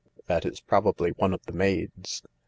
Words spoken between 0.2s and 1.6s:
"That is probably one of the